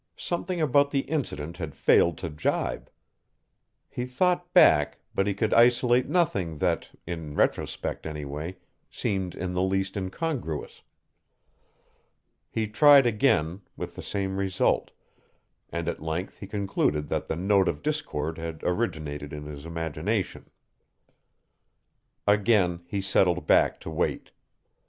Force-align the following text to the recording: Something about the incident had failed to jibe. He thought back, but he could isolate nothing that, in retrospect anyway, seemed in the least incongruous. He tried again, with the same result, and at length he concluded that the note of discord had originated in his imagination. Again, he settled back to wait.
Something 0.17 0.59
about 0.59 0.89
the 0.89 1.01
incident 1.01 1.57
had 1.57 1.75
failed 1.75 2.17
to 2.17 2.29
jibe. 2.31 2.89
He 3.87 4.05
thought 4.07 4.51
back, 4.51 4.97
but 5.13 5.27
he 5.27 5.35
could 5.35 5.53
isolate 5.53 6.09
nothing 6.09 6.57
that, 6.57 6.89
in 7.05 7.35
retrospect 7.35 8.07
anyway, 8.07 8.57
seemed 8.89 9.35
in 9.35 9.53
the 9.53 9.61
least 9.61 9.95
incongruous. 9.95 10.81
He 12.49 12.65
tried 12.67 13.05
again, 13.05 13.61
with 13.77 13.93
the 13.95 14.01
same 14.01 14.37
result, 14.37 14.89
and 15.69 15.87
at 15.87 16.01
length 16.01 16.39
he 16.39 16.47
concluded 16.47 17.07
that 17.09 17.27
the 17.27 17.35
note 17.35 17.67
of 17.67 17.83
discord 17.83 18.39
had 18.39 18.63
originated 18.63 19.31
in 19.31 19.45
his 19.45 19.67
imagination. 19.67 20.49
Again, 22.25 22.81
he 22.87 23.01
settled 23.01 23.45
back 23.45 23.79
to 23.81 23.91
wait. 23.91 24.31